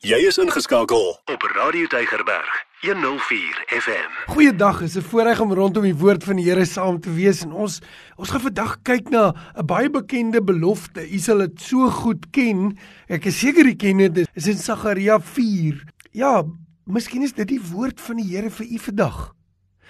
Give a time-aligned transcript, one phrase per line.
[0.00, 4.14] Jy is ingeskakel op Radio Deigerberg 104 FM.
[4.32, 7.52] Goeiedag, is 'n voorreg om rondom die woord van die Here saam te wees en
[7.52, 7.80] ons
[8.16, 11.04] ons gaan vandag kyk na 'n baie bekende belofte.
[11.04, 12.78] U sal dit so goed ken.
[13.08, 14.14] Ek is seker u ken dit.
[14.14, 15.84] Dit is in Sagaria 4.
[16.12, 16.44] Ja,
[16.86, 19.34] miskien is dit die woord van die Here vir u vandag.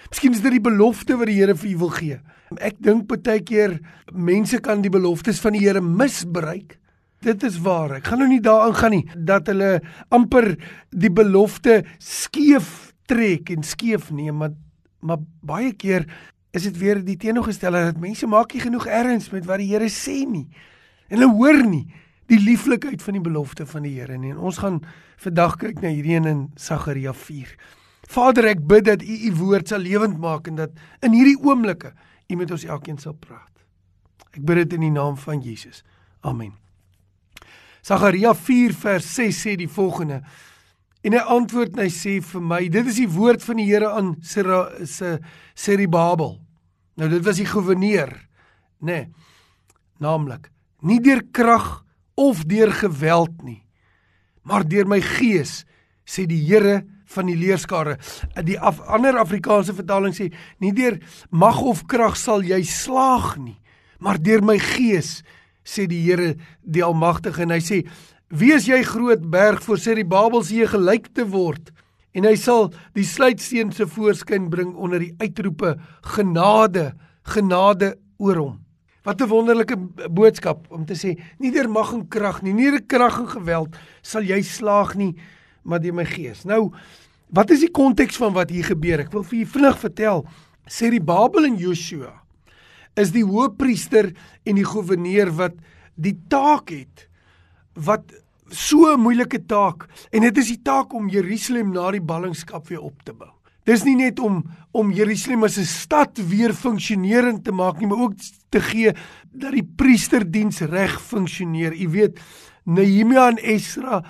[0.09, 2.19] Miskien is dit die belofte wat die Here vir u wil gee.
[2.57, 3.79] Ek dink baie keer
[4.11, 6.80] mense kan die beloftes van die Here misbruik
[7.21, 7.99] Dit is waar.
[7.99, 9.75] Ek gaan nou nie daarin gaan nie dat hulle
[10.09, 10.55] amper
[10.89, 14.57] die belofte skeef trek en skeef neem, maar
[15.01, 16.03] maar baie keer
[16.53, 19.89] is dit weer die teenoorgestelde dat mense maak nie genoeg erns met wat die Here
[19.89, 20.45] sê nie.
[21.09, 21.87] En hulle hoor nie
[22.29, 24.33] die lieflikheid van die belofte van die Here nie.
[24.35, 24.79] En ons gaan
[25.21, 27.53] vandag kyk na hierdie een in Sagaria 4.
[28.11, 31.93] Vader, ek bid dat U U woord sal lewend maak en dat in hierdie oomblikke
[32.29, 33.65] U met ons elkeen sal praat.
[34.31, 35.81] Ek bid dit in die naam van Jesus.
[36.21, 36.53] Amen.
[37.81, 40.21] Sagaria 4 vers 6 sê die volgende.
[41.01, 43.89] En hy antwoord en hy sê vir my, dit is die woord van die Here
[43.89, 45.11] aan se
[45.57, 46.37] Seribabel.
[47.01, 48.13] Nou dit was die goewerneur,
[48.85, 48.99] nê.
[49.01, 49.07] Nee,
[50.01, 50.49] naamlik,
[50.85, 51.83] nie deur krag
[52.19, 53.61] of deur geweld nie,
[54.45, 55.61] maar deur my gees,
[56.05, 57.97] sê die Here van die leerskare.
[58.45, 60.29] Die af, ander Afrikaanse vertaling sê,
[60.63, 60.97] nie deur
[61.29, 63.57] mag of krag sal jy slaag nie,
[64.01, 65.19] maar deur my gees
[65.63, 67.83] sê die Here die Almagtige en hy sê
[68.31, 71.71] wie is jy groot berg voor sê die Babelsee gelyk te word?
[72.15, 75.77] En hy sal die sluitsteen se voorskyn bring onder die uitroepe
[76.15, 76.91] genade
[77.27, 78.57] genade oor hom.
[79.03, 79.77] Wat 'n wonderlike
[80.09, 83.75] boodskap om te sê nie deur mag en krag nie nie deur krag en geweld
[84.01, 85.15] sal jy slaag nie
[85.63, 86.45] maar deur my gees.
[86.45, 86.71] Nou
[87.29, 88.99] wat is die konteks van wat hier gebeur?
[88.99, 90.25] Ek wil vir julle vinnig vertel
[90.67, 92.21] sê die Babel en Joshua
[92.99, 94.11] is die hoofpriester
[94.43, 95.55] en die goewerneur wat
[95.95, 97.07] die taak het
[97.73, 98.11] wat
[98.49, 102.81] so 'n moeilike taak en dit is die taak om Jerusalem na die ballingskap weer
[102.81, 103.31] op te bou.
[103.63, 107.99] Dis nie net om om Jerusalem as 'n stad weer funksionerend te maak nie, maar
[107.99, 108.13] ook
[108.49, 108.93] te gee
[109.31, 111.73] dat die priesterdiens reg funksioneer.
[111.73, 112.19] U weet,
[112.63, 114.03] Nehemia en Esra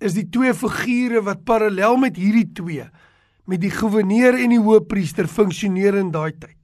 [0.00, 2.84] is die twee figure wat parallel met hierdie twee
[3.48, 6.57] met die goewerneur en die hoofpriester funksioneer in daai tyd.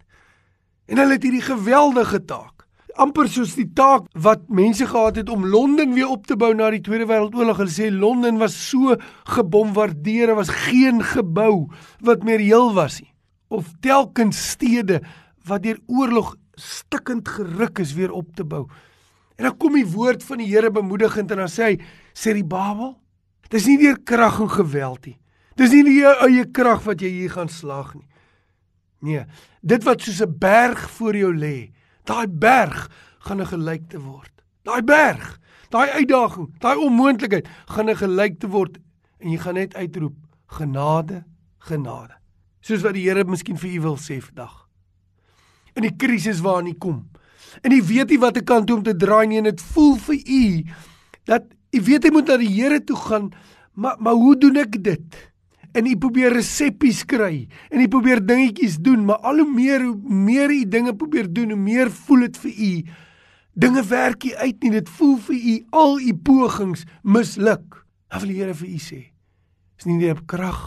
[0.86, 2.54] En hulle het hierdie geweldige taak.
[3.00, 6.68] amper soos die taak wat mense gehad het om Londen weer op te bou na
[6.70, 7.58] die Tweede Wêreldoorlog.
[7.62, 8.94] Hulle sê Londen was so
[9.34, 11.66] gebombardeer, daar was geen gebou
[12.06, 13.10] wat meer heel was nie.
[13.50, 15.00] Of telkens stede
[15.48, 18.68] wat deur oorlog stikkend geruk is weer op te bou.
[19.36, 21.76] En dan kom die woord van die Here bemoedigend en dan sê hy,
[22.14, 22.94] sê die Babel,
[23.50, 25.18] dis nie deur krag en geweld nie.
[25.58, 28.06] Dis nie jou eie krag wat jy hier gaan slag nie.
[29.04, 29.24] Nee,
[29.60, 31.72] dit wat soos 'n berg voor jou lê,
[32.04, 34.32] daai berg gaan 'n gelykte word.
[34.62, 38.78] Daai berg, daai uitdaging, daai onmoontlikheid gaan 'n gelykte word
[39.18, 40.16] en jy gaan net uitroep
[40.46, 41.24] genade,
[41.58, 42.16] genade.
[42.60, 44.68] Soos wat die Here miskien vir u wil sê vandag.
[45.74, 47.10] In die krisis waarin u kom.
[47.62, 50.16] En u weet nie watter kant toe om te draai nie en dit voel vir
[50.26, 50.64] u
[51.24, 51.42] dat
[51.72, 53.32] u weet jy moet na die Here toe gaan,
[53.72, 55.33] maar maar hoe doen ek dit?
[55.74, 59.96] En jy probeer reseppies kry en jy probeer dingetjies doen, maar al hoe meer hoe
[60.28, 62.74] meer jy dinge probeer doen, hoe meer voel dit vir u
[63.54, 64.72] dinge werk nie uit nie.
[64.74, 67.82] Dit voel vir u al u pogings misluk.
[68.10, 69.00] Dan wil die Here vir u sê,
[69.78, 70.60] is nie deur krag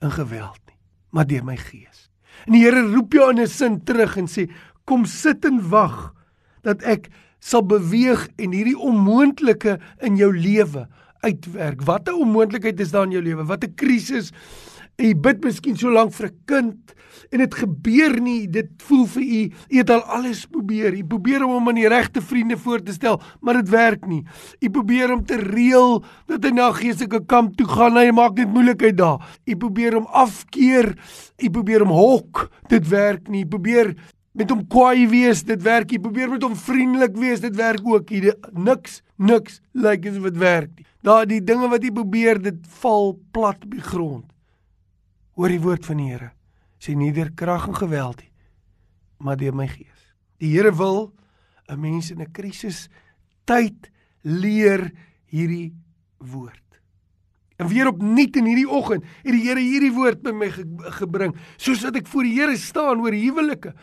[0.00, 0.78] en geweld nie,
[1.10, 2.08] maar deur my gees.
[2.46, 4.48] En die Here roep jou in 'n sin terug en sê,
[4.84, 6.14] kom sit en wag
[6.62, 10.86] dat ek sal beweeg en hierdie onmoontlike in jou lewe
[11.20, 11.82] uitwerk.
[11.82, 13.44] Wat 'n onmoontlikheid is daar in jou lewe?
[13.44, 14.32] Wat 'n krisis.
[14.96, 16.94] Jy bid miskien so lank vir 'n kind
[17.30, 18.48] en dit gebeur nie.
[18.48, 20.94] Dit voel vir u, u het al alles probeer.
[20.94, 24.24] U probeer om hom aan die regte vriende voor te stel, maar dit werk nie.
[24.60, 28.48] U probeer om te reël dat hy na geestelike kamp toe gaan, hy maak dit
[28.48, 29.20] moeilikheid daar.
[29.46, 30.94] U probeer hom afkeer.
[31.38, 32.50] U probeer hom hok.
[32.68, 33.44] Dit werk nie.
[33.44, 33.94] U probeer
[34.32, 35.90] met hom kwaai wees, dit werk.
[35.90, 38.10] Jy probeer met hom vriendelik wees, dit werk ook.
[38.10, 40.89] Jy niks, niks lyk like, asof dit werk nie.
[41.02, 44.26] Daar die dinge wat jy probeer, dit val plat op die grond.
[45.38, 46.32] Hoor die woord van die Here.
[46.80, 48.32] Sê nie deur krag en geweld nie,
[49.20, 50.10] maar deur my gees.
[50.40, 51.12] Die Here wil
[51.68, 52.88] 'n mens in 'n krisis
[53.44, 53.90] tyd
[54.22, 54.90] leer
[55.26, 55.74] hierdie
[56.18, 56.80] woord.
[57.58, 60.64] En weer opnuut in hierdie oggend het die Here hierdie woord by my ge
[61.00, 63.74] gebring, soos wat ek voor die Here staan oor huwelike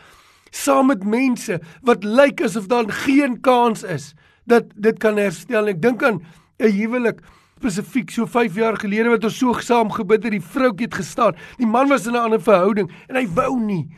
[0.50, 4.14] saam met mense wat lyk asof daar geen kans is
[4.48, 5.68] dat dit kan herstel.
[5.68, 6.22] Ek dink aan
[6.58, 7.20] 'n huwelik
[7.58, 11.36] spesifiek so 5 jaar gelede wat ons so saam gebid het, die vroutjie het gestaan.
[11.58, 13.88] Die man was in 'n ander verhouding en hy wou nie.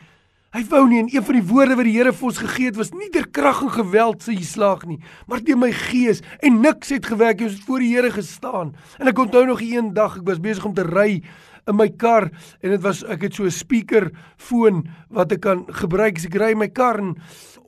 [0.51, 2.75] Hy wou nie en een van die woorde wat die Here vir ons gegee het
[2.75, 6.61] was nie deur krag en geweld sou jy slaag nie, maar deur my gees en
[6.61, 8.75] niks het gewerk jy het voor die Here gestaan.
[8.99, 11.23] En ek onthou nog een dag ek was besig om te ry
[11.67, 12.27] in my kar
[12.61, 16.35] en dit was ek het so 'n speaker foon wat ek kan gebruik as ek
[16.35, 17.15] ry my kar en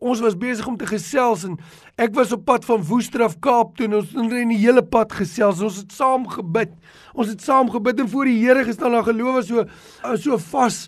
[0.03, 1.55] ons was besig om te gesels en
[2.01, 5.15] ek was op pad van Woestraf Kaap toe en ons het in die hele pad
[5.15, 5.63] gesels.
[5.63, 6.73] Ons het saam gebid.
[7.15, 8.97] Ons het saam gebid en voor die Here gestaan.
[8.99, 9.65] En geloof was so
[10.19, 10.83] so vas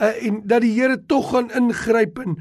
[0.00, 2.38] uh, en dat die Here tog gaan ingryp en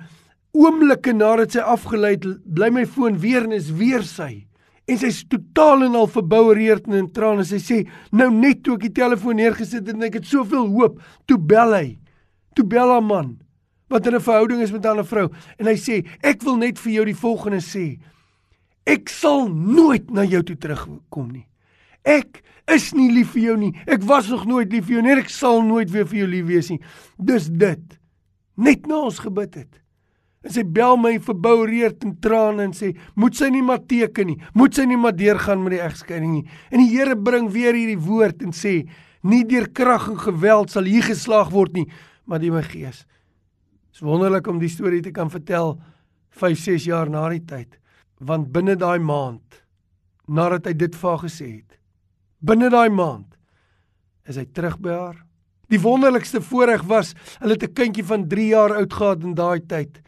[0.58, 4.46] oomblikke nadat sy afgelei het bly my foon weer en is weer sy.
[4.90, 7.46] En sy's totaal en al verboureerd en in trane.
[7.46, 10.98] Sy sê nou net toe ek die telefoon neergesit het en ek het soveel hoop
[11.30, 11.86] toe bel hy.
[12.58, 13.38] Toe bel haar man
[13.90, 15.30] wat in 'n verhouding is met 'n ander vrou.
[15.58, 18.00] En hy sê ek wil net vir jou die volgende sê.
[18.86, 21.48] Ek sal nooit na jou toe terugkom nie.
[22.04, 23.74] Ek is nie lief vir jou nie.
[23.86, 26.46] Ek was nog nooit lief vir jou nie ek sal nooit weer vir jou lief
[26.46, 26.80] wees nie.
[27.18, 28.00] Dis dit
[28.56, 29.82] net na ons gebid het
[30.44, 34.42] en sy bel my verboureerd en trane en sê moet sy nie maar teken nie.
[34.54, 36.48] Moet sy nie maar deurgaan met die egskeiding nie.
[36.72, 38.88] En die Here bring weer hierdie woord en sê
[39.24, 41.88] nie deur krag en geweld sal hier geslaag word nie
[42.30, 43.04] maar deur my gees
[44.00, 45.74] is wonderlik om die storie te kan vertel
[46.40, 47.76] 5, 6 jaar na die tyd.
[48.24, 49.60] Want binne daai maand
[50.30, 51.76] nadat hy dit vir haar gesê het,
[52.40, 53.34] binne daai maand
[54.30, 55.18] is hy terug by haar.
[55.74, 57.12] Die wonderlikste voorreg was,
[57.42, 60.00] hulle het 'n kindjie van 3 jaar oud gehad in daai tyd.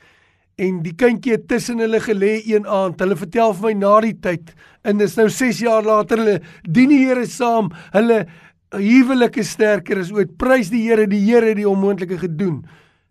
[0.58, 3.00] En die kindjie het tussen hulle gelê een aand.
[3.00, 4.54] Hulle vertel vir my na die tyd
[4.84, 7.72] en dis nou 6 jaar later hulle dien die Here saam.
[7.92, 8.28] Hulle
[8.72, 10.38] huwelik is sterker as ooit.
[10.38, 12.64] Prys die Here, die Here het die onmoontlike gedoen.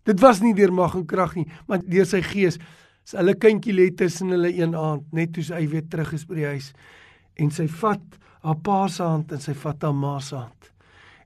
[0.07, 2.57] Dit was nie deur mag en krag nie, maar deur sy gees.
[3.05, 6.39] Sy hulle kindjie lê tussen hulle een aand, net toe sy weer terug is by
[6.39, 6.71] die huis.
[7.41, 10.71] En sy vat haar pa se hand en sy vat haar ma se hand.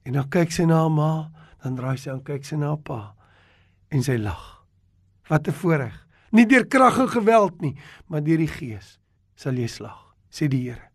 [0.05, 1.11] En dan kyk sy na haar ma,
[1.63, 2.99] dan draai sy aan kyk sy na haar pa
[3.95, 4.43] en sy lag.
[5.29, 5.95] Wat 'n voorreg.
[6.31, 7.75] Nie deur krag en geweld nie,
[8.07, 8.99] maar deur die gees
[9.35, 10.94] sal jy slag, sê die Here.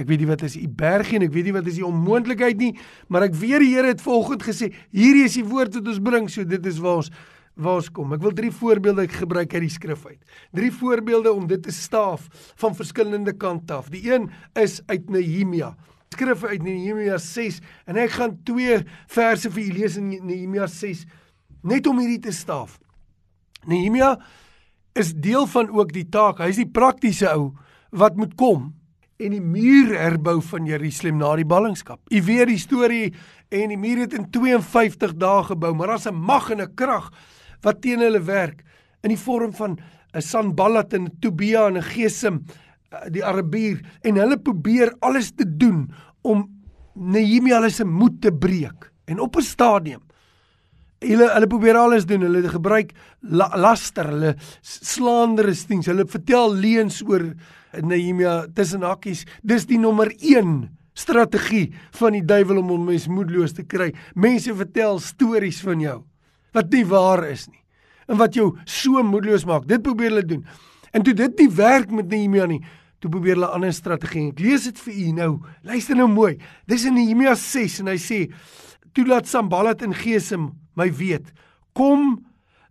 [0.00, 2.60] Ek weet nie wat is u bergie en ek weet nie wat is die onmoontlikheid
[2.60, 2.70] nie,
[3.12, 6.30] maar ek weet die Here het vanoggend gesê, hierdie is die woord wat ons bring,
[6.32, 7.12] so dit is waar ons
[7.60, 8.14] waar ons kom.
[8.14, 10.20] Ek wil drie voorbeelde gebruik uit die skrif uit.
[10.56, 12.28] Drie voorbeelde om dit te staaf
[12.62, 13.90] van verskillende kante af.
[13.92, 15.74] Die een is uit Nehemia.
[16.14, 17.60] Skrif uit Nehemia 6
[17.90, 18.80] en ek gaan twee
[19.12, 21.04] verse vir u lees in Nehemia 6
[21.68, 22.78] net om hierdie te staaf.
[23.68, 24.14] Nehemia
[24.96, 26.40] is deel van ook die taak.
[26.40, 27.50] Hy is die praktiese ou
[27.92, 28.70] wat moet kom
[29.20, 32.00] en die muur herbou van Jerusalem na die ballingskap.
[32.08, 33.12] U weet die storie
[33.52, 37.10] en die muur het in 52 dae gebou, maar daar's 'n mag en 'n krag
[37.62, 38.64] wat teen hulle werk
[39.02, 39.78] in die vorm van
[40.14, 42.44] 'n Sanballat en Tobia en 'n Gesem
[42.90, 45.90] eh, die Arabier en hulle probeer alles te doen
[46.22, 46.48] om
[46.94, 48.90] Nehemia se moed te breek.
[49.06, 50.00] En op 'n stadium
[51.00, 52.20] hulle hulle probeer alles doen.
[52.20, 57.32] Hulle gebruik la, laster, hulle slaanderings, hulle vertel leuns oor
[57.78, 59.24] Nehemia tussen hakkies.
[59.42, 63.94] Dis die nommer 1 strategie van die duiwel om 'n mens moedeloos te kry.
[64.14, 66.02] Mense vertel stories van jou
[66.52, 67.62] wat nie waar is nie
[68.08, 69.68] en wat jou so moedeloos maak.
[69.68, 70.44] Dit probeer hulle doen.
[70.92, 72.60] En toe dit nie werk met Nehemia nie,
[72.98, 74.28] toe probeer hulle 'n ander strategie.
[74.28, 75.40] Ek lees dit vir u nou.
[75.62, 76.38] Luister nou mooi.
[76.66, 78.32] Dis in Nehemia 6 en hy sê:
[78.92, 81.32] "Toe laat Sambalat en Gesem my weet.
[81.76, 82.18] Kom,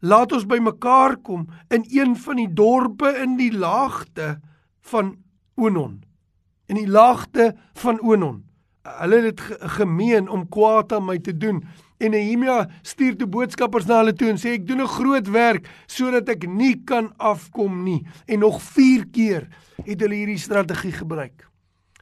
[0.01, 4.40] laat ons bymekaar kom in een van die dorpe in die laagte
[4.81, 5.17] van
[5.55, 6.03] Onon.
[6.65, 8.43] In die laagte van Onon.
[8.83, 11.63] Hulle het gemeen om kwaad aan my te doen.
[11.98, 15.67] En Nehemia stuur toe boodskappers na hulle toe en sê ek doen 'n groot werk
[15.86, 18.07] sodat ek nie kan afkom nie.
[18.25, 19.48] En nog 4 keer
[19.83, 21.48] het hulle hierdie strategie gebruik.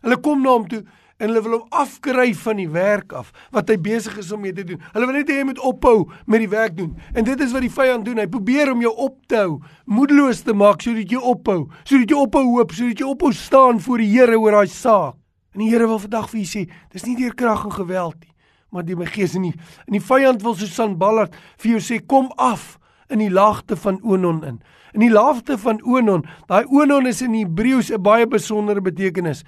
[0.02, 0.84] Hulle kom na hom toe
[1.18, 4.54] en hulle wil hom afkry van die werk af wat hy besig is om mee
[4.54, 4.82] te doen.
[4.94, 6.94] Hulle wil net hê hy moet ophou met die werk doen.
[7.18, 8.22] En dit is wat die vyand doen.
[8.22, 9.58] Hy probeer om jou op te hou,
[9.90, 14.04] moedeloos te maak sodat jy ophou, sodat jy ophou hoop, sodat jy ophou staan voor
[14.04, 15.18] die Here oor daai saak.
[15.58, 18.34] En die Here wil vandag vir u sê, dis nie deur krag en geweld nie,
[18.70, 19.56] maar deur my gees en nie.
[19.88, 22.76] En die vyand wil so Sanballat vir jou sê, kom af
[23.10, 24.60] in die laagte van Onon in.
[24.94, 29.44] In die laagte van Onon, daai Onon is in Hebreëus 'n baie besondere betekenis.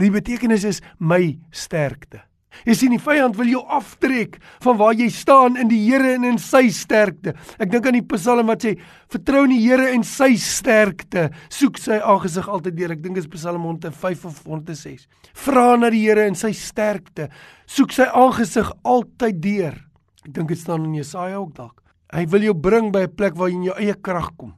[0.00, 2.24] Die betekenis is my sterkte.
[2.62, 6.26] Jy sien die vyand wil jou aftrek van waar jy staan in die Here en
[6.28, 7.34] in sy sterkte.
[7.58, 8.76] Ek dink aan die Psalm wat sê
[9.10, 12.94] vertrou in die Here en sy sterkte, soek sy aangesig altyd deur.
[12.94, 15.08] Ek dink dit is Psalm 105 of 106.
[15.44, 17.28] Vra na die Here en sy sterkte,
[17.66, 19.78] soek sy aangesig altyd deur.
[20.24, 21.80] Ek dink dit staan in Jesaja ook dalk.
[22.14, 24.54] Hy wil jou bring by 'n plek waar jy in jou eie krag kom.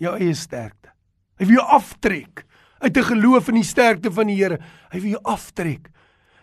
[0.00, 0.94] Jou eie sterkte.
[1.38, 2.45] Hy wil jou aftrek
[2.78, 4.58] uit 'n geloof in die sterkte van die Here.
[4.90, 5.90] Hy wil jou aftrek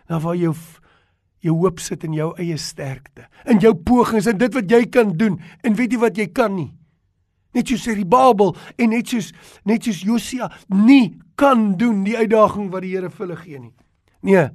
[0.08, 0.54] na waar jou
[1.44, 5.12] jou hoop sit in jou eie sterkte, in jou pogings en dit wat jy kan
[5.16, 6.72] doen en weet jy wat jy kan nie.
[7.54, 9.32] Net soos die Babel en net soos
[9.64, 13.74] net soos Josia nie kan doen die uitdaging wat die Here vir hulle gee nie.
[14.22, 14.48] Nee,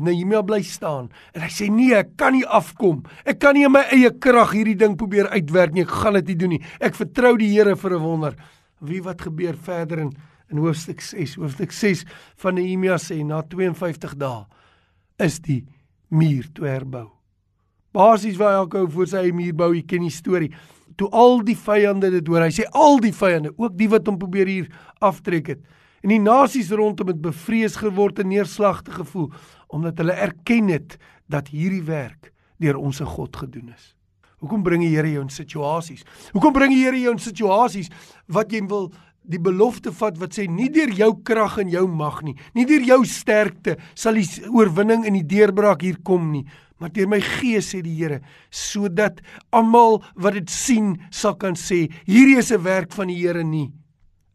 [0.00, 3.04] Nehemia bly staan en hy sê nee, ek kan nie afkom.
[3.24, 5.84] Ek kan nie in my eie krag hierdie ding probeer uitwerk nie.
[5.84, 6.62] Ek gaan dit nie doen nie.
[6.80, 8.34] Ek vertrou die Here vir 'n wonder.
[8.80, 10.12] Wie wat gebeur verder in
[10.52, 11.36] in hoofstuk 6?
[11.40, 12.04] Hoofstuk 6
[12.42, 14.44] van Nehemia sê na 52 dae
[15.22, 15.62] is die
[16.10, 17.08] muur toe herbou.
[17.94, 20.50] Basies waar elke ou voor sy muur bou, jy ken die storie.
[20.98, 24.18] Toe al die vyande dit hoor, hy sê al die vyande, ook die wat hom
[24.18, 24.68] probeer hier
[25.02, 25.62] aftrek het.
[26.04, 29.30] En die nasies rondom het bevrees geword en neerslagtig gevoel
[29.74, 30.98] omdat hulle erken het
[31.32, 32.30] dat hierdie werk
[32.62, 33.94] deur ons se God gedoen is.
[34.44, 36.04] Hoekom bring die Here jou in situasies?
[36.34, 37.88] Hoekom bring die Here jou in situasies
[38.28, 38.90] wat jy wil
[39.24, 42.84] die belofte vat wat sê nie deur jou krag en jou mag nie, nie deur
[42.84, 46.44] jou sterkte sal die oorwinning en die deurbraak hier kom nie,
[46.80, 49.22] maar deur my gees sê die Here, sodat
[49.54, 53.72] almal wat dit sien sal kan sê, hierdie is 'n werk van die Here nie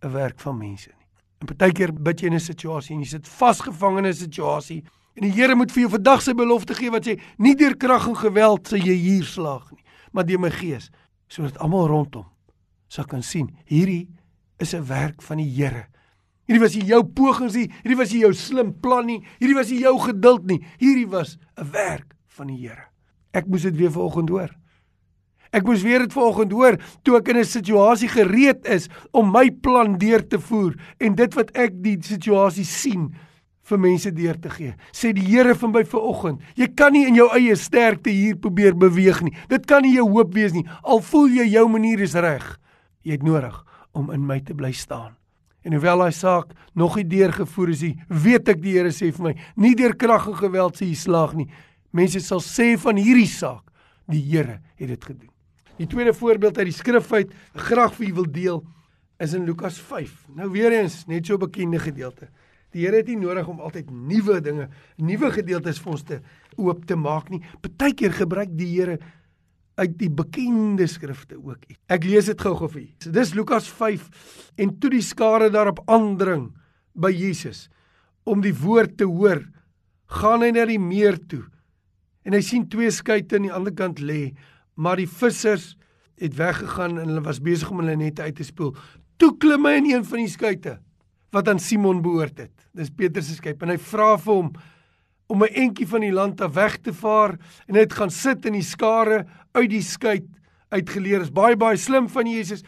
[0.04, 1.08] 'n werk van mense nie.
[1.42, 4.84] En partykeer bid jy in 'n situasie en jy sit vasgevang in 'n situasie
[5.16, 8.08] en die Here moet vir jou vandag sy belofte gee wat sê nie deur krag
[8.08, 10.90] en geweld sal jy hier slaag nie, maar deur my gees,
[11.28, 12.26] sodat almal rondom
[12.88, 14.08] sal kan sien hierdie
[14.60, 15.88] is 'n werk van die Here.
[16.50, 19.70] Hierdie was nie jou pogings nie, hierdie was nie jou slim plan nie, hierdie was
[19.70, 20.64] nie jou geduld nie.
[20.82, 22.90] Hierdie was 'n werk van die Here.
[23.34, 24.50] Ek moes dit weer vanoggend hoor.
[25.52, 29.52] Ek moes weer dit vanoggend hoor toe ek in 'n situasie gereed is om my
[29.52, 33.14] plan deur te voer en dit wat ek die situasie sien
[33.62, 34.74] vir mense deur te gee.
[34.92, 38.74] Sê die Here vir my vanoggend, jy kan nie in jou eie sterkte hier probeer
[38.74, 39.34] beweeg nie.
[39.48, 40.66] Dit kan nie jou hoop wees nie.
[40.84, 42.58] Al voel jy jou manier is reg.
[43.04, 43.69] Jy het nodig
[44.00, 45.16] om in my te bly staan.
[45.68, 49.26] En hoewel daai saak nog nie deurgevoer is nie, weet ek die Here sê vir
[49.30, 51.50] my, nie deur krag en geweld sê jy slaag nie.
[51.92, 53.66] Mense sal sê van hierdie saak,
[54.10, 55.32] die Here het dit gedoen.
[55.80, 58.62] Die tweede voorbeeld uit die skrif uit, graag vir u wil deel,
[59.20, 60.12] is in Lukas 5.
[60.36, 62.30] Nou weer eens, net so 'n bekende gedeelte.
[62.72, 66.20] Die Here het nie nodig om altyd nuwe dinge, nuwe gedeeltes vir ons te
[66.56, 67.42] oop te maak nie.
[67.62, 69.00] Partykeer gebruik die Here
[69.80, 71.80] uit die bekende skrifte ook iets.
[71.92, 73.14] Ek lees dit gou-gou vir julle.
[73.16, 74.10] Dis Lukas 5
[74.60, 76.50] en toe die skare daarop aandring
[77.00, 77.68] by Jesus
[78.30, 79.42] om die woord te hoor,
[80.20, 81.46] gaan hy na die meer toe.
[82.28, 84.36] En hy sien twee skuite aan die ander kant lê,
[84.76, 85.74] maar die vissers
[86.20, 88.74] het weggegaan en hulle was besig om hulle nette uit te spoel.
[89.20, 90.78] Toe klim hy in een van die skuite
[91.36, 92.54] wat aan Simon behoort het.
[92.76, 94.52] Dis Petrus se skip en hy vra vir hom
[95.30, 98.54] om 'n entjie van die land af weg te vaar en net gaan sit in
[98.54, 100.20] die skare uit die skei
[100.70, 102.62] uitgeleer is baie baie slim van Jesus.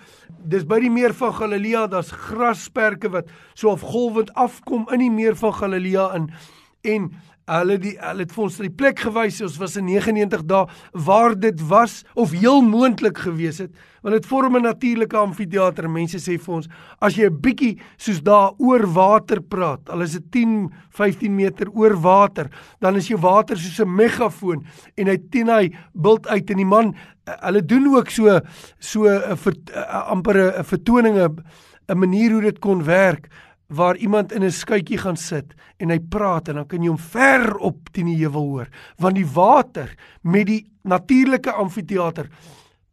[0.49, 5.11] Dis by die meer van Galilea, daar's grasperke wat so of golwend afkom in die
[5.13, 6.31] meer van Galilea in
[6.81, 7.11] en
[7.51, 10.65] hulle die hulle het vir ons die plek gewys ons was in 99 dae
[11.07, 13.71] waar dit was of heel moontlik gewees het.
[14.01, 15.89] Want dit vorm 'n natuurlike amfitheater.
[15.89, 16.67] Mense sê vir ons
[17.01, 21.67] as jy 'n bietjie soos daar oor water praat al is dit 10 15 meter
[21.73, 24.65] oor water dan is jou water soos 'n megafoon
[24.97, 28.39] en hy teen hy bult uit en die man hulle doen ook so
[28.79, 29.37] so 'n
[30.09, 31.29] amper 'n vertoninge
[31.89, 33.29] 'n manier hoe dit kon werk
[33.71, 36.97] waar iemand in 'n skuitjie gaan sit en hy praat en dan kan jy hom
[36.97, 38.67] ver op teen die heuwel hoor.
[38.97, 42.29] Want die water met die natuurlike amfitheater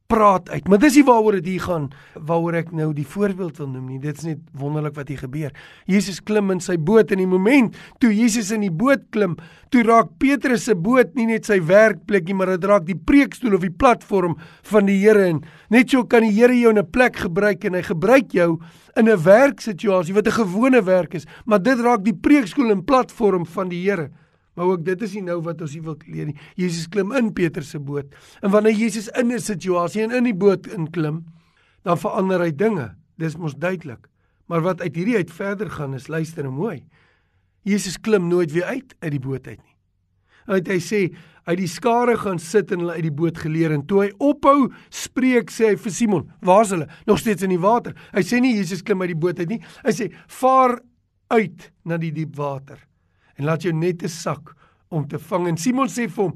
[0.08, 0.68] praat uit.
[0.68, 3.98] Maar dis nie waaroor dit hier gaan waaroor ek nou die voorbeeld wil noem nie.
[4.00, 5.52] Dit is net wonderlik wat hier gebeur.
[5.88, 9.36] Jesus klim in sy boot en in die oomblik toe Jesus in die boot klim,
[9.68, 13.58] toe raak Petrus se boot nie net sy werkplek nie, maar dit raak die preekstoel
[13.58, 14.38] of die platform
[14.70, 15.42] van die Here en
[15.74, 18.58] net so kan die Here jou in 'n plek gebruik en hy gebruik jou
[18.96, 23.44] in 'n werksituasie wat 'n gewone werk is, maar dit raak die preekstoel en platform
[23.44, 24.10] van die Here.
[24.58, 26.36] Maar ook dit is nie nou wat ons hier wil leer nie.
[26.58, 28.10] Jesus klim in Petrus se boot.
[28.42, 31.24] En wanneer Jesus in 'n situasie en in die boot inklim,
[31.82, 32.96] dan verander hy dinge.
[33.16, 34.08] Dis mos duidelik.
[34.46, 36.84] Maar wat uit hierdie uit verder gaan is luister en mooi.
[37.62, 39.76] Jesus klim nooit weer uit uit die boot uit nie.
[40.46, 43.86] Hy hy sê uit die skare gaan sit en hulle uit die boot geleer en
[43.86, 46.88] toe hy ophou spreek sê hy vir Simon, "Waar's hulle?
[47.06, 49.60] Nog steeds in die water." Hy sê nie Jesus klim uit die boot uit nie.
[49.84, 50.80] Hy sê, "Vaar
[51.30, 52.87] uit na die diep water."
[53.38, 54.54] En laat jou net te sak
[54.92, 55.48] om te vang.
[55.52, 56.34] En Simon sê vir hom,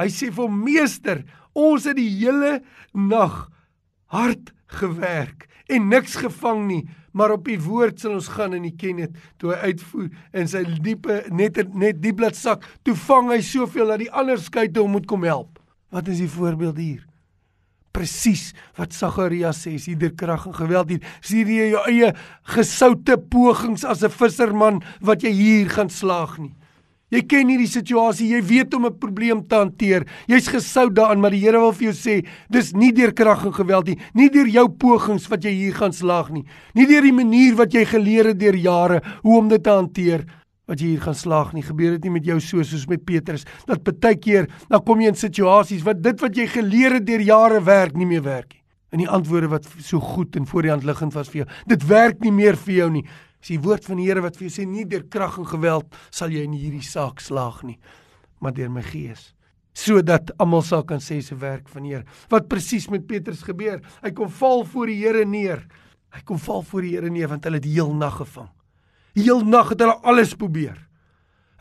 [0.00, 2.58] hy sê vir hom, meester, ons het die hele
[2.92, 3.46] nag
[4.12, 6.82] hard gewerk en niks gevang nie,
[7.14, 9.18] maar op u woord sal ons gaan en u ken dit.
[9.40, 13.94] Toe hy uitvoer in sy diepe net net diep laat sak, toe vang hy soveel
[13.94, 15.60] dat die ander skuite hom moet kom help.
[15.94, 17.02] Wat is die voorbeeld hier?
[17.94, 21.06] Presies wat Sagaria sê, is hier krag en geweld hier.
[21.22, 22.12] Sien jy jou eie
[22.56, 26.52] gesoute pogings as 'n visserman wat jy hier gaan slaag nie.
[27.12, 30.06] Jy ken hierdie situasie, jy weet om 'n probleem te hanteer.
[30.26, 33.52] Jy's gesou daarin, maar die Here wil vir jou sê, dis nie deur krag en
[33.52, 36.44] geweld nie, nie deur jou pogings wat jy hier gaan slaag nie.
[36.74, 40.24] Nie deur die manier wat jy geleer het deur jare hoe om dit te hanteer
[40.70, 41.64] wat jy hier gaan slaag nie.
[41.64, 45.12] Gebeur dit nie met jou so soos met Petrus dat baie keer dan kom jy
[45.12, 48.62] in situasies wat dit wat jy geleer het deur jare werk nie meer werk nie.
[48.94, 51.86] En die antwoorde wat so goed en voor die hand liggend was vir jou, dit
[51.90, 53.02] werk nie meer vir jou nie.
[53.42, 55.96] Dis die woord van die Here wat vir jou sê nie deur krag en geweld
[56.14, 57.80] sal jy in hierdie saak slaag nie,
[58.40, 59.32] maar deur my gees
[59.74, 62.04] sodat almal sal kan sê se werk van Heer.
[62.30, 63.80] Wat presies met Petrus gebeur?
[64.04, 65.64] Hy kom val voor die Here neer.
[66.14, 68.52] Hy kom val voor die Here neer want hulle het die heel nag gevang.
[69.14, 70.78] Heel nag het hulle alles probeer.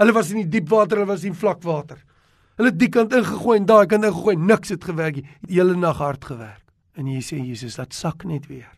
[0.01, 2.00] Hulle was in die diep water, hulle was in vlak water.
[2.57, 5.27] Hulle het die kant ingegooi en daai kant ingegooi, niks het gewerk nie.
[5.48, 6.63] Die hele nag hard gewerk.
[6.98, 8.69] En jy sê Jesus, laat sak net weer.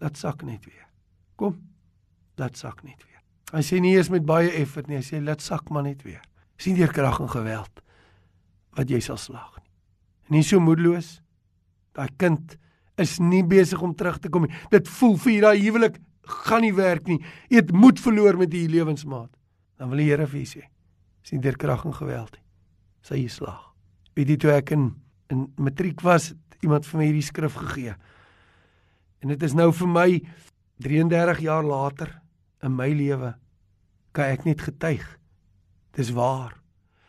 [0.00, 0.84] Laat sak net weer.
[1.40, 1.56] Kom
[2.36, 3.20] laat sak net weer.
[3.54, 6.22] Hy sê nie eers met baie effort nie, hy sê laat sak maar net weer.
[6.60, 7.82] Sien deur krag en geweld
[8.76, 9.70] wat jy sal slaag nie.
[10.28, 11.20] En nie so moedeloos.
[11.96, 12.56] Daai kind
[13.00, 14.56] is nie besig om terug te kom nie.
[14.72, 17.20] Dit voel vir daai huwelik gaan nie werk nie.
[17.50, 19.30] Jy het moed verloor met hierdie lewensmaat.
[19.76, 20.66] Dan wil die Here vir jou sê,
[21.26, 22.38] sien deur krag en geweld
[23.06, 23.62] sal jy slaag.
[24.16, 24.94] Weet jy toe ek in
[25.26, 26.30] in matriek was,
[26.62, 27.96] iemand vir my hierdie skrif gegee.
[29.18, 30.10] En dit is nou vir my
[30.86, 32.12] 33 jaar later
[32.62, 33.32] in my lewe
[34.14, 35.02] kan ek net getuig.
[35.98, 36.54] Dis waar.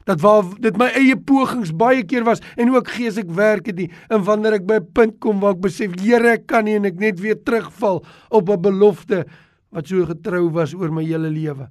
[0.07, 3.89] Dat waar dit my eie pogings baie keer was en ook geeslik werk het nie.
[4.13, 6.85] En wanneer ek by 'n punt kom waar ek besef Here, ek kan nie en
[6.85, 9.25] ek net weer terugval op 'n belofte
[9.69, 11.69] wat so getrou was oor my hele lewe.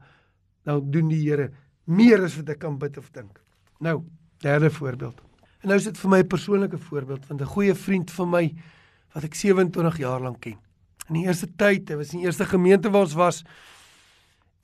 [0.65, 1.51] Nou doen die Here
[1.87, 3.41] meer as wat ek kan bid of dink.
[3.81, 4.03] Nou,
[4.39, 5.21] derde voorbeeld.
[5.63, 8.55] En nou is dit vir my 'n persoonlike voorbeeld van 'n goeie vriend van my
[9.15, 10.59] wat ek 27 jaar lank ken
[11.09, 13.43] in die eerste tyd, dit was die eerste gemeente waar ons was.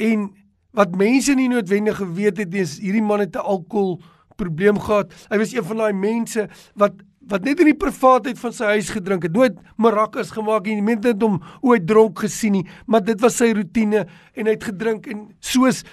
[0.03, 0.31] En
[0.73, 4.01] wat mense nie noodwendig geweet het is hierdie man het 'n alkohol
[4.37, 5.13] probleem gehad.
[5.31, 6.93] Hy was een van daai mense wat
[7.29, 9.33] wat net in die privaatheid van sy huis gedrink het.
[9.33, 10.83] Nooit marakas gemaak nie.
[10.83, 14.65] Mense het hom ooit dronk gesien nie, maar dit was sy rotine en hy het
[14.65, 15.85] gedrink en soos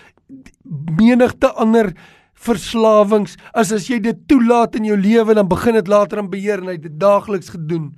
[1.00, 1.94] menigte ander
[2.40, 6.62] verslawings, as as jy dit toelaat in jou lewe dan begin dit later aan beheer
[6.62, 7.92] en hy het dit daagliks gedoen.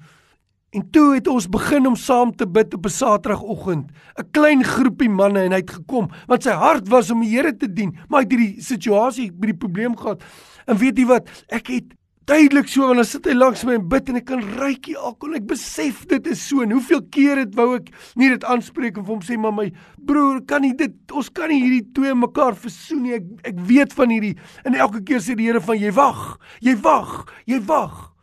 [0.72, 3.92] En toe het ons begin om saam te bid op 'n Saterdagoggend.
[4.16, 7.58] 'n Klein groepie manne en hy het gekom want sy hart was om die Here
[7.58, 10.24] te dien, maar hy het hierdie situasie by die probleem gehad.
[10.66, 11.28] En weet jy wat?
[11.50, 11.84] Ek het
[12.26, 15.36] duidelik so wanneer sit hy langs my en bid en ek kan ruik die alkohol.
[15.36, 16.62] Ek besef dit is so.
[16.62, 19.72] En hoeveel keer het wou ek nie dit aanspreek en vir hom sê maar my
[19.98, 23.14] broer, kan nie dit ons kan nie hierdie twee mekaar versoen nie.
[23.14, 26.40] Ek ek weet van hierdie en elke keer sê die Here van jy wag.
[26.62, 27.26] Jy wag.
[27.46, 28.14] Jy wag.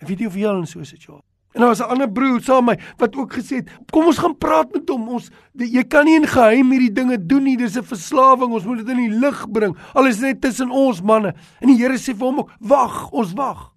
[0.00, 1.27] En weet jy of jy al in so 'n situasie
[1.58, 4.18] En daar was 'n ander broer saam met my wat ook gesê het, "Kom ons
[4.18, 5.08] gaan praat met hom.
[5.08, 7.56] Ons die, jy kan nie in geheim hierdie dinge doen nie.
[7.56, 8.52] Dis 'n verslawing.
[8.52, 9.76] Ons moet dit in die lig bring.
[9.92, 13.10] Al is dit net tussen ons manne." En die Here sê vir hom ook, "Wag,
[13.10, 13.72] ons wag."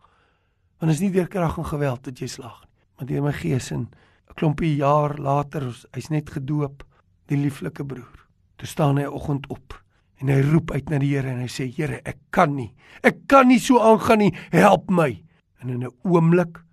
[0.80, 3.72] Want is nie deur krag en geweld dat jy slag nie, maar deur my gees
[3.72, 6.84] en 'n klompie jaar later, hy's net gedoop,
[7.28, 8.28] die lieflike broer.
[8.58, 9.84] Toe staan hy 'n oggend op
[10.20, 12.74] en hy roep uit na die Here en hy sê, "Here, ek kan nie.
[13.04, 14.34] Ek kan nie so aangaan nie.
[14.52, 15.24] Help my."
[15.62, 16.64] En in 'n oomblik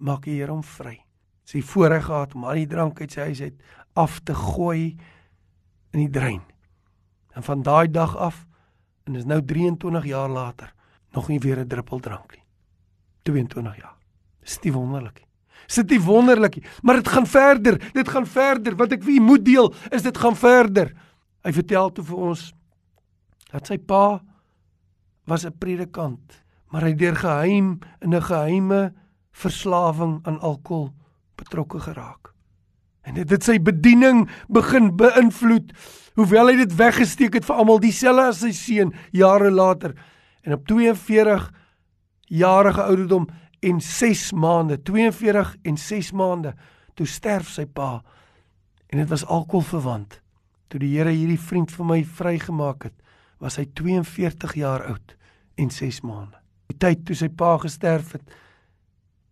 [0.00, 0.98] maak die Here hom vry.
[1.44, 3.56] Sy voorreg gehad om al die drank uit sy huis uit
[3.98, 4.96] af te gooi
[5.92, 6.42] in die drein.
[7.34, 8.46] En van daai dag af
[9.06, 10.72] en dis nou 23 jaar later
[11.12, 12.44] nog nie weer 'n druppel drank nie.
[13.22, 13.96] 22 jaar.
[14.40, 15.26] Dis die wonderlik.
[15.66, 17.92] Dis die wonderlik, maar dit gaan verder.
[17.92, 18.76] Dit gaan verder.
[18.76, 20.92] Wat ek vir u moet deel is dit gaan verder.
[21.42, 22.52] Hy vertel toe vir ons
[23.50, 24.22] dat sy pa
[25.26, 28.94] was 'n predikant, maar hy deur geheim in 'n geheime
[29.30, 30.90] verslawing aan alkohol
[31.40, 32.32] betrokke geraak.
[33.02, 35.72] En dit het sy bediening begin beïnvloed,
[36.18, 39.94] hoewel hy dit weggesteek het vir almal dieselfde as sy seun jare later.
[40.44, 41.48] En op 42
[42.30, 43.28] jarige ouderdom
[43.60, 46.54] en 6 maande, 42 en 6 maande,
[46.94, 48.02] toe sterf sy pa.
[48.90, 50.20] En dit was alkoholverwant.
[50.70, 52.96] Toe die Here hierdie vriend vir my vrygemaak het,
[53.40, 55.16] was hy 42 jaar oud
[55.58, 56.36] en 6 maande.
[56.70, 58.36] Die tyd toe sy pa gesterf het,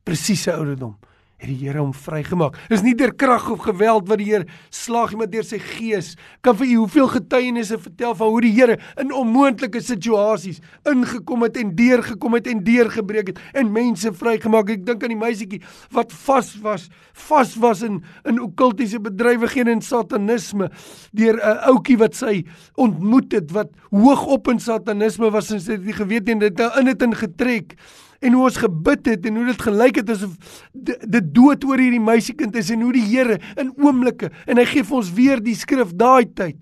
[0.09, 0.97] presiese ouderdom
[1.39, 2.57] het die Here hom vrygemaak.
[2.71, 6.13] Dis nie deur krag of geweld wat die Here slaag nie, maar deur sy gees.
[6.43, 10.59] Kan vir u hoeveel getuienisse vertel van hoe die Here in onmoontlike situasies
[10.91, 14.73] ingekom het en deurgekom het en deurgebreek het en mense vrygemaak.
[14.75, 15.63] Ek dink aan die meisietjie
[15.95, 16.89] wat vas was,
[17.29, 20.73] vas was in in okkultiese bedrywighede en satanisme
[21.15, 22.45] deur 'n ouetjie wat sy
[22.75, 26.61] ontmoet het wat hoog op in satanisme was en sy het nie geweet nie dit
[26.61, 27.79] in het ingetrek
[28.21, 30.35] en hoe ons gebid het en hoe dit gelyk het asof
[30.75, 34.87] dit dood oor hierdie meisiekind is en hoe die Here in oomblikke en hy gee
[34.87, 36.59] vir ons weer die skrif daai tyd.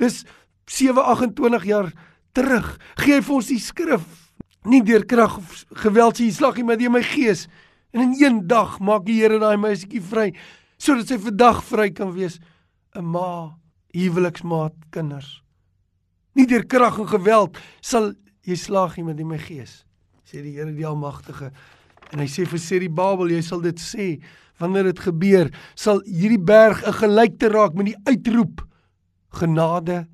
[0.00, 0.24] Dis
[0.70, 1.92] 728 jaar
[2.34, 2.74] terug.
[3.04, 4.04] Gee vir ons die skrif.
[4.64, 7.46] Nie deur krag of geweld jy slag nie, maar deur my gees.
[7.94, 10.32] En in een dag maak die Here daai meisietjie vry
[10.84, 12.40] sodat sy vandag vry kan wees
[12.94, 13.56] 'n ma,
[13.94, 15.42] huweliksmaat, kinders.
[16.34, 18.12] Nie deur krag en geweld sal
[18.42, 19.84] jy slaag nie met my gees,
[20.34, 21.52] sê die Here die Almagtige.
[22.12, 24.08] En hy sê vir Seri Babel, jy sal dit sê
[24.62, 28.62] wanneer dit gebeur, sal hierdie berg 'n gelyk te raak met die uitroep
[29.34, 30.06] genade,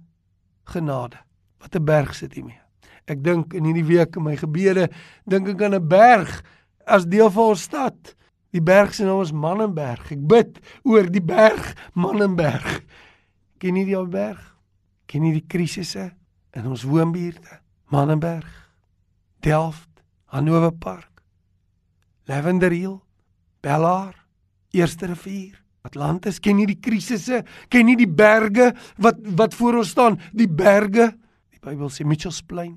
[0.65, 1.19] genade.
[1.61, 2.61] Wat 'n berg sit hier mee.
[3.07, 4.89] Ek dink in hierdie week in my gebede,
[5.27, 6.43] dink ek aan 'n berg
[6.87, 8.15] as deel van ons stad.
[8.51, 10.11] Die berg se naam is Mannenberg.
[10.11, 12.83] Ek bid oor die berg Mannenberg.
[13.59, 14.57] Ken jy die berg?
[15.07, 16.13] Ken jy die krisisse
[16.53, 17.61] in ons woonbuurte?
[17.91, 18.71] Mannenberg,
[19.41, 19.90] Delft,
[20.31, 21.23] Hannover Park,
[22.27, 23.01] Lavender Hill,
[23.61, 24.15] Bellaar,
[24.73, 26.39] Eerste Rivier, Atlantis.
[26.39, 27.43] Ken jy die krisisse?
[27.73, 28.71] Ken jy die berge
[29.03, 30.21] wat wat voor ons staan?
[30.33, 31.11] Die berge.
[31.51, 32.77] Die Bybel sê Mitchells Plain,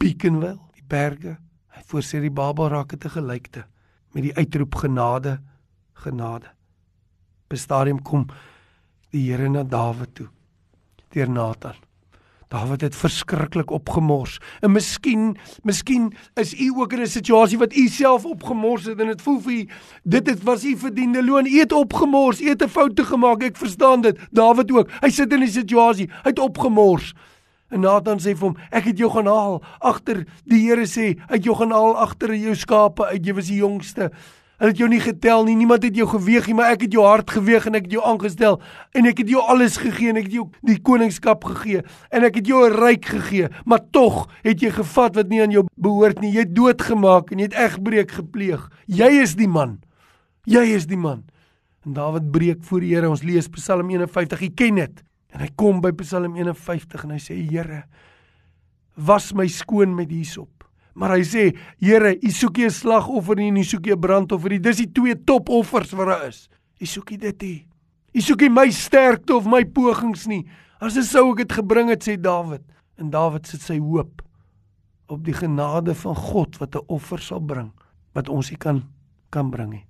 [0.00, 1.36] Beaconville, die berge.
[1.74, 3.66] Hy voorsê die Baba raak 'n gelykte
[4.14, 5.40] met die uitroep genade
[5.94, 6.48] genade.
[7.44, 8.26] Op 'n stadium kom
[9.10, 10.28] die Here na Dawid toe
[11.10, 11.74] deur Nathan.
[12.48, 14.38] Dawid het verskriklik opgemors.
[14.60, 19.06] En miskien, miskien is u ook in 'n situasie wat u self opgemors het en
[19.06, 19.68] dit voel vir u
[20.02, 21.46] dit het was u verdiende loon.
[21.46, 23.42] U het opgemors, u het 'n fout gemaak.
[23.42, 24.18] Ek verstaan dit.
[24.30, 24.90] Dawid ook.
[25.00, 27.14] Hy sit in 'n situasie, hy het opgemors.
[27.68, 31.40] En Nathan sê vir hom, ek het jou gaan haal agter die Here sê, ek
[31.40, 34.10] het jou gaan haal agter jou skape uit, jy was die jongste.
[34.64, 37.02] Hulle het jou nie getel nie, niemand het jou geweeg nie, maar ek het jou
[37.04, 38.54] hart geweeg en ek het jou aangestel
[38.96, 42.38] en ek het jou alles gegee en ek het jou die koningskap gegee en ek
[42.40, 46.20] het jou 'n ryk gegee, maar tog het jy gevat wat nie aan jou behoort
[46.20, 46.32] nie.
[46.32, 48.70] Jy het doodgemaak en jy het egbreek gepleeg.
[48.86, 49.82] Jy is die man.
[50.46, 51.24] Jy is die man.
[51.84, 53.10] En Dawid breek voor die Here.
[53.10, 54.40] Ons lees Psalm 51.
[54.40, 55.04] Jy ken dit.
[55.28, 57.84] En hy kom by Psalm 51 en hy sê Here
[58.96, 60.53] was my skoon met hysop.
[60.94, 61.44] Maar hy sê
[61.82, 64.60] Here, u soek nie 'n slagoffer nie, u soek nie 'n brandoffer nie.
[64.60, 66.48] Dis die twee topoffers wat daar is.
[66.80, 67.66] U soek nie dit nie.
[68.14, 70.46] U soek nie my sterkte of my pogings nie.
[70.80, 72.62] As dit sou ek dit gebring het sê Dawid.
[72.98, 74.22] En Dawid sit sy hoop
[75.08, 77.72] op die genade van God wat 'n offer sal bring
[78.14, 78.82] wat ons nie kan
[79.30, 79.86] kan bring nie.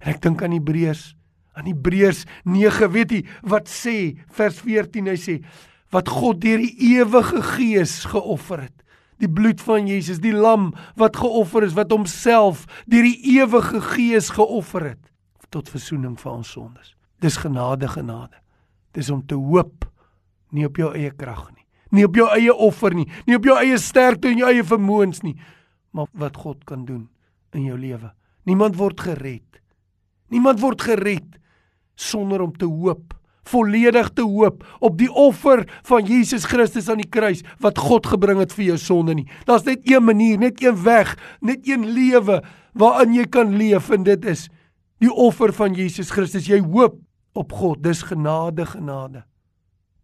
[0.00, 1.14] En ek dink aan Hebreërs
[1.56, 5.44] aan Hebreërs 9 weet jy wat sê vers 14 hy sê
[5.94, 8.84] wat God deur die ewige gees geoffer het
[9.22, 14.30] die bloed van Jesus die lam wat geoffer is wat homself deur die ewige gees
[14.36, 15.04] geoffer het
[15.54, 16.94] tot verzoening van ons sondes.
[17.22, 18.42] Dis genade genade.
[18.92, 19.86] Dis om te hoop
[20.52, 23.54] nie op jou eie krag nie nie op jou eie offer nie nie op jou
[23.60, 25.36] eie sterkte en jou eie vermoëns nie
[25.96, 27.06] maar wat God kan doen
[27.56, 28.10] in jou lewe.
[28.44, 29.60] Niemand word gered.
[30.28, 31.38] Niemand word gered
[31.96, 33.14] sonder om te hoop,
[33.48, 38.40] volledig te hoop op die offer van Jesus Christus aan die kruis wat God gebring
[38.42, 39.26] het vir jou sonde nie.
[39.48, 42.42] Daar's net een manier, net een weg, net een lewe
[42.76, 44.48] waarin jy kan leef en dit is
[45.00, 46.48] die offer van Jesus Christus.
[46.48, 46.98] Jy hoop
[47.36, 47.82] op God.
[47.84, 49.24] Dis genade, genade.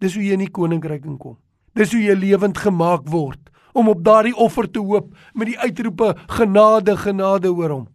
[0.03, 1.39] Dis hoe jy in die koninkryk kan kom.
[1.79, 3.41] Dis hoe jy lewend gemaak word
[3.73, 7.87] om op daardie offer te hoop met die uitroepe genade, genade oor hom.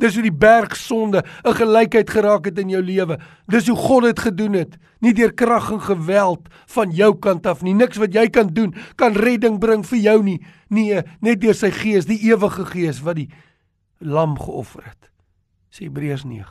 [0.00, 3.18] Dis hoe die bergsonde 'n gelykheid geraak het in jou lewe.
[3.46, 7.62] Dis hoe God dit gedoen het, nie deur krag en geweld van jou kant af
[7.62, 7.74] nie.
[7.74, 10.40] Niks wat jy kan doen kan redding bring vir jou nie.
[10.68, 13.28] Nee, net deur sy Gees, die ewige Gees wat die
[13.98, 15.10] lam geoffer het.
[15.70, 16.46] Sê Hebreërs 9.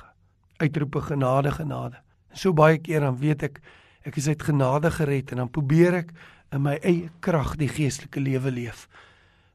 [0.58, 1.98] Uitroepe genade, genade.
[2.30, 3.62] En so baie keer dan weet ek
[4.06, 6.14] ek is uit genade gered en dan probeer ek
[6.56, 8.88] in my eie krag die geestelike lewe leef.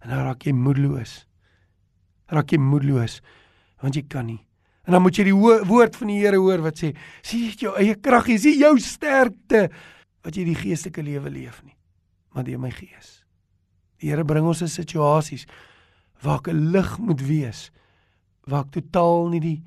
[0.03, 1.25] En dan raak jy moedeloos.
[2.29, 3.21] Raak jy moedeloos
[3.85, 4.41] want jy kan nie.
[4.85, 6.93] En dan moet jy die woord van die Here hoor wat sê:
[7.23, 9.69] "Sien jy jou eie krag, jy sien jou sterkte
[10.25, 11.77] wat jy die geestelike lewe leef nie,
[12.33, 13.25] maar deur my gees."
[14.01, 15.47] Die Here bring ons in situasies
[16.23, 17.71] waar ek 'n lig moet wees,
[18.47, 19.63] waar ek totaal nie die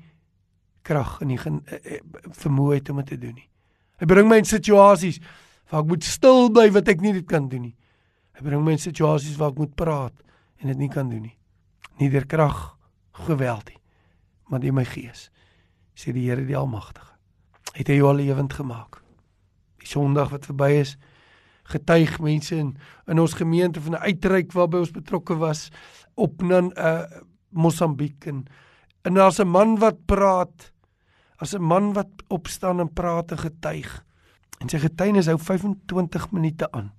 [0.82, 2.00] krag en die eh, eh,
[2.30, 3.48] vermoë het om dit te doen nie.
[3.98, 5.18] Hy bring my in situasies
[5.70, 7.76] waar ek moet stil bly wat ek nie dit kan doen nie.
[8.34, 10.14] Hy bring my in situasies waar ek moet praat
[10.60, 11.36] en dit nie kan doen nie.
[11.98, 12.78] Nie deur krag
[13.12, 13.77] geweld nie
[14.48, 15.28] maar deur my gees
[15.98, 17.18] sê die Here die almagtige
[17.78, 19.00] het hy jou al lewend gemaak.
[19.78, 20.96] Die sonderdag wat verby is
[21.68, 25.68] getuig mense in in ons gemeente van 'n uitreik waarby ons betrokke was
[26.14, 27.04] op na uh,
[27.50, 28.46] Mosambiek en
[29.02, 30.72] en daar's 'n man wat praat
[31.36, 34.04] as 'n man wat opstaan en praat en getuig.
[34.58, 36.92] En sy getuienis hou 25 minute aan.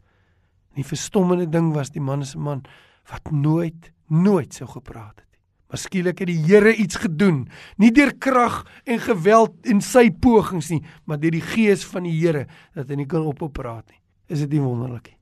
[0.70, 2.62] En die verstommende ding was die man is 'n man
[3.10, 5.29] wat nooit nooit sou gepraat het
[5.69, 7.43] Maar skielik het die Here iets gedoen,
[7.77, 12.15] nie deur krag en geweld en sy pogings nie, maar deur die gees van die
[12.17, 13.99] Here dat hy nie kan ophou praat nie.
[14.29, 15.17] Is dit nie wonderlik nie?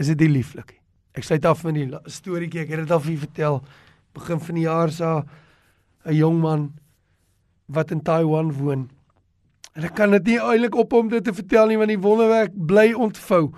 [0.00, 0.80] Is dit nie lieflik nie?
[1.14, 2.64] Ek sluit af met die storieetjie.
[2.64, 3.60] Ek het dit al vir julle vertel.
[4.18, 5.24] Begin van die jaar sa
[6.04, 6.72] 'n jong man
[7.66, 8.90] wat in Taiwan woon.
[9.74, 12.52] En ek kan dit nie eintlik op hom dit te vertel nie want die wonderwerk
[12.54, 13.52] bly ontvou.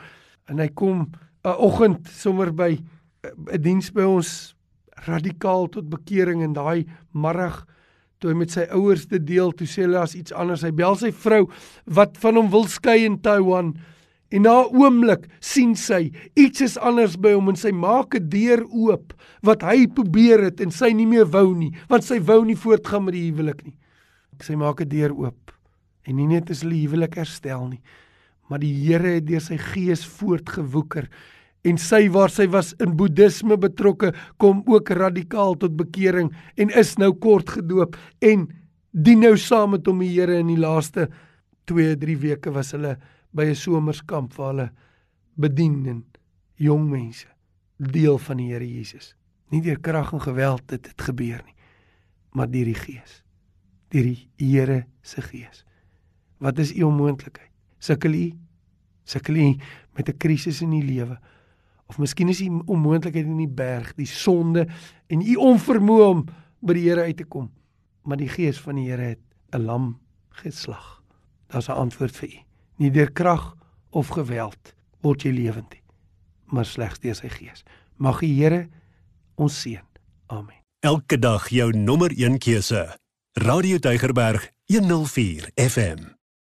[0.49, 1.11] En hy kom
[1.45, 2.79] 'n oggend sommer by
[3.53, 4.56] 'n diens by ons
[5.05, 7.65] radikaal tot bekering en daai middag
[8.19, 10.65] toe hy met sy ouers dit deel, toe sê hulle as iets anders.
[10.65, 11.45] Hy bel sy vrou
[11.99, 13.75] wat van hom wil skei in Taiwan.
[14.35, 18.29] En na 'n oomblik sien sy iets is anders by hom en sy maak 'n
[18.29, 22.45] deur oop wat hy probeer het en sy nie meer wou nie, want sy wou
[22.45, 23.77] nie voortgaan met die huwelik nie.
[24.41, 25.53] Sy maak 'n deur oop
[26.07, 27.81] en nie net is hulle huwelik herstel nie,
[28.49, 31.09] maar die Here het deur sy gees voortgewoeker
[31.67, 36.95] en sy waar sy was in boeddisme betrokke kom ook radikaal tot bekering en is
[37.03, 38.47] nou kort gedoop en
[38.93, 41.09] dien nou saam met hom die Here in die laaste
[41.71, 42.97] 2 3 weke was hulle
[43.33, 44.71] by 'n somerskamp waar hulle
[45.37, 46.05] bedien en
[46.57, 47.29] jong mense
[47.79, 49.15] deel van die Here Jesus
[49.51, 51.57] nie deur krag en geweld het dit gebeur nie
[52.33, 53.23] maar deur die gees
[53.91, 55.65] deur die Here se gees.
[56.39, 57.51] Wat is u onmoontlikheid?
[57.79, 58.27] Sukkel u
[59.07, 59.57] sukkel u
[59.95, 61.19] met 'n krisis in u lewe
[61.87, 64.67] of miskien is die onmoontlikheid in die berg, die sonde
[65.07, 66.25] en u onvermoë om
[66.67, 67.51] by die Here uit te kom.
[68.07, 69.23] Maar die gees van die Here het
[69.53, 69.99] 'n lam
[70.43, 71.03] geslag.
[71.47, 72.39] Daar's 'n antwoord vir u.
[72.77, 73.57] Nie deur krag
[73.91, 75.83] of geweld word jy lewend nie,
[76.45, 77.63] maar slegs deur sy gees.
[77.97, 78.69] Mag die Here
[79.35, 79.85] ons seën.
[80.27, 80.61] Amen.
[80.81, 82.97] Elke dag jou nommer 1 keuse.
[83.33, 86.16] Radio Deugerberg 104 FM.